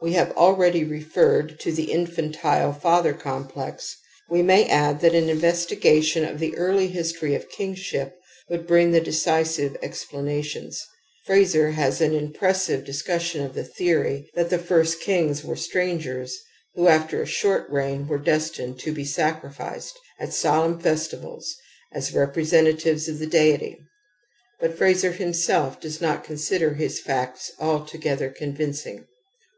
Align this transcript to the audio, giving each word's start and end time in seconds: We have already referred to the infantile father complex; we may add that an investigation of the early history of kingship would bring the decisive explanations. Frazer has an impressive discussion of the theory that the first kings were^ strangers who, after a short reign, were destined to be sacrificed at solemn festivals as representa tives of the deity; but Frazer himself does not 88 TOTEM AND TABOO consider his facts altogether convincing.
We 0.00 0.12
have 0.14 0.32
already 0.38 0.84
referred 0.84 1.60
to 1.60 1.70
the 1.70 1.92
infantile 1.92 2.72
father 2.72 3.12
complex; 3.12 3.94
we 4.30 4.40
may 4.40 4.64
add 4.66 5.00
that 5.02 5.14
an 5.14 5.28
investigation 5.28 6.24
of 6.24 6.38
the 6.38 6.56
early 6.56 6.88
history 6.88 7.34
of 7.34 7.50
kingship 7.50 8.16
would 8.48 8.66
bring 8.66 8.92
the 8.92 9.02
decisive 9.02 9.76
explanations. 9.82 10.82
Frazer 11.26 11.72
has 11.72 12.00
an 12.00 12.14
impressive 12.14 12.86
discussion 12.86 13.44
of 13.44 13.52
the 13.52 13.64
theory 13.64 14.30
that 14.32 14.48
the 14.48 14.58
first 14.58 15.02
kings 15.02 15.42
were^ 15.42 15.58
strangers 15.58 16.34
who, 16.74 16.88
after 16.88 17.20
a 17.20 17.26
short 17.26 17.68
reign, 17.68 18.08
were 18.08 18.16
destined 18.16 18.78
to 18.78 18.92
be 18.92 19.04
sacrificed 19.04 19.92
at 20.18 20.32
solemn 20.32 20.80
festivals 20.80 21.54
as 21.92 22.12
representa 22.12 22.72
tives 22.80 23.10
of 23.10 23.18
the 23.18 23.26
deity; 23.26 23.76
but 24.58 24.78
Frazer 24.78 25.12
himself 25.12 25.78
does 25.78 26.00
not 26.00 26.20
88 26.20 26.22
TOTEM 26.22 26.22
AND 26.22 26.22
TABOO 26.24 26.26
consider 26.34 26.74
his 26.76 26.98
facts 27.00 27.52
altogether 27.58 28.30
convincing. 28.30 29.04